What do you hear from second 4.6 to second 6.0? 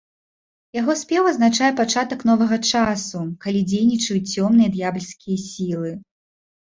д'ябальскія сілы.